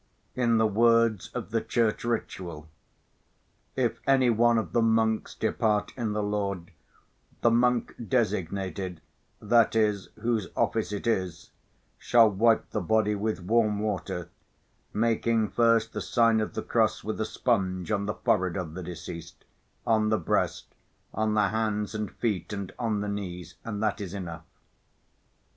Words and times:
In 0.33 0.57
the 0.57 0.65
words 0.65 1.29
of 1.35 1.51
the 1.51 1.61
Church 1.61 2.03
Ritual: 2.03 2.67
"If 3.75 3.99
any 4.07 4.31
one 4.31 4.57
of 4.57 4.73
the 4.73 4.81
monks 4.81 5.35
depart 5.35 5.91
in 5.95 6.13
the 6.13 6.23
Lord, 6.23 6.71
the 7.41 7.51
monk 7.51 7.93
designated 8.09 8.99
(that 9.39 9.75
is, 9.75 10.09
whose 10.15 10.47
office 10.57 10.91
it 10.91 11.05
is) 11.05 11.51
shall 11.99 12.27
wipe 12.31 12.71
the 12.71 12.81
body 12.81 13.13
with 13.13 13.41
warm 13.41 13.77
water, 13.77 14.29
making 14.91 15.49
first 15.49 15.93
the 15.93 16.01
sign 16.01 16.41
of 16.41 16.55
the 16.55 16.63
cross 16.63 17.03
with 17.03 17.21
a 17.21 17.23
sponge 17.25 17.91
on 17.91 18.07
the 18.07 18.15
forehead 18.15 18.57
of 18.57 18.73
the 18.73 18.81
deceased, 18.81 19.45
on 19.85 20.09
the 20.09 20.17
breast, 20.17 20.73
on 21.13 21.35
the 21.35 21.49
hands 21.49 21.93
and 21.93 22.09
feet 22.13 22.51
and 22.51 22.73
on 22.79 23.01
the 23.01 23.07
knees, 23.07 23.53
and 23.63 23.83
that 23.83 24.01
is 24.01 24.15
enough." 24.15 24.45